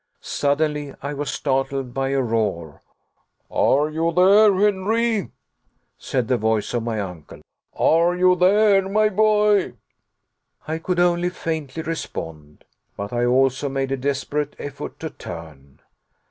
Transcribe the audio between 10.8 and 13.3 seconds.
only faintly respond, but I